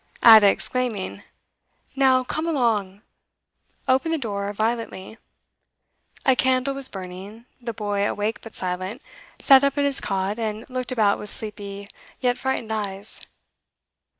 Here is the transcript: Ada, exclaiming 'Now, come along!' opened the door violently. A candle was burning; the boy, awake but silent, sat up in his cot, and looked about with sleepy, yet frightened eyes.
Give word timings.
Ada, 0.25 0.47
exclaiming 0.47 1.21
'Now, 1.95 2.23
come 2.23 2.47
along!' 2.47 3.03
opened 3.87 4.15
the 4.15 4.17
door 4.17 4.51
violently. 4.51 5.19
A 6.25 6.35
candle 6.35 6.73
was 6.73 6.89
burning; 6.89 7.45
the 7.61 7.71
boy, 7.71 8.09
awake 8.09 8.41
but 8.41 8.55
silent, 8.55 8.99
sat 9.43 9.63
up 9.63 9.77
in 9.77 9.85
his 9.85 10.01
cot, 10.01 10.39
and 10.39 10.67
looked 10.71 10.91
about 10.91 11.19
with 11.19 11.29
sleepy, 11.29 11.85
yet 12.19 12.39
frightened 12.39 12.73
eyes. 12.73 13.27